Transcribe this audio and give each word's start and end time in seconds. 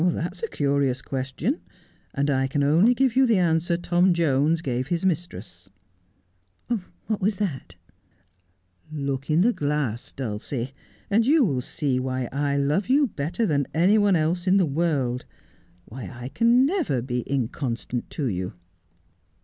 'That's 0.03 0.41
a 0.41 0.47
curious 0.47 0.99
question, 1.03 1.61
and 2.15 2.31
I 2.31 2.47
can 2.47 2.63
only 2.63 2.95
give 2.95 3.15
you 3.15 3.27
the 3.27 3.37
answer 3.37 3.77
Tom 3.77 4.15
Jones 4.15 4.61
gave 4.63 4.87
his 4.87 5.05
mistress.'' 5.05 5.69
What 7.05 7.21
was 7.21 7.35
that 7.35 7.75
1 8.89 9.05
''Look 9.05 9.29
in 9.29 9.41
the 9.41 9.53
glass, 9.53 10.11
Dulcie, 10.11 10.73
and 11.11 11.23
you 11.27 11.45
will 11.45 11.61
see 11.61 11.99
why 11.99 12.27
I 12.31 12.57
love 12.57 12.89
you 12.89 13.09
better 13.09 13.45
than 13.45 13.67
any 13.75 13.99
one 13.99 14.15
else 14.15 14.47
in 14.47 14.57
the 14.57 14.65
world; 14.65 15.27
why 15.85 16.05
I 16.05 16.31
never 16.43 16.97
can 16.97 17.05
be 17.05 17.19
inconstant 17.31 18.09
to 18.09 18.25
you.' 18.25 18.53